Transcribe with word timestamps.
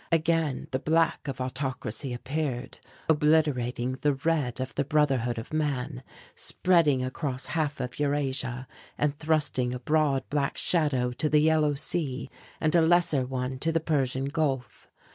Again 0.11 0.67
the 0.71 0.79
black 0.79 1.27
of 1.27 1.39
autocracy 1.39 2.11
appeared, 2.11 2.79
obliterating 3.07 3.99
the 4.01 4.15
red 4.15 4.59
of 4.59 4.73
the 4.73 4.83
Brotherhood 4.83 5.37
of 5.37 5.53
Man, 5.53 6.01
spreading 6.33 7.05
across 7.05 7.45
half 7.45 7.79
of 7.79 7.99
Eurasia 7.99 8.67
and 8.97 9.19
thrusting 9.19 9.75
a 9.75 9.79
broad 9.79 10.27
black 10.31 10.57
shadow 10.57 11.11
to 11.11 11.29
the 11.29 11.37
Yellow 11.41 11.75
Sea 11.75 12.31
and 12.59 12.73
a 12.73 12.81
lesser 12.81 13.27
one 13.27 13.59
to 13.59 13.71
the 13.71 13.79
Persian 13.79 14.25
Gulf. 14.25 14.87